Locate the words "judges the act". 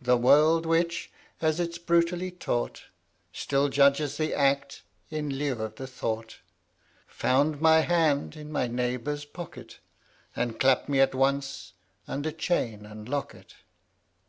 3.68-4.82